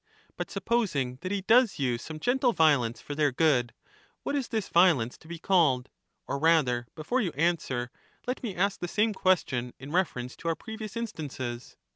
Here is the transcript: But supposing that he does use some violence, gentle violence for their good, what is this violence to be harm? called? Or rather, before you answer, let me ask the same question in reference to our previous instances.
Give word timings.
But 0.35 0.49
supposing 0.49 1.19
that 1.21 1.31
he 1.31 1.41
does 1.41 1.77
use 1.77 2.01
some 2.01 2.15
violence, 2.15 2.25
gentle 2.25 2.53
violence 2.53 3.01
for 3.01 3.13
their 3.13 3.31
good, 3.31 3.71
what 4.23 4.35
is 4.35 4.47
this 4.47 4.67
violence 4.67 5.15
to 5.19 5.27
be 5.27 5.35
harm? 5.35 5.41
called? 5.43 5.89
Or 6.25 6.39
rather, 6.39 6.87
before 6.95 7.21
you 7.21 7.31
answer, 7.33 7.91
let 8.25 8.41
me 8.41 8.55
ask 8.55 8.79
the 8.79 8.87
same 8.87 9.13
question 9.13 9.75
in 9.77 9.91
reference 9.91 10.35
to 10.37 10.47
our 10.47 10.55
previous 10.55 10.97
instances. 10.97 11.77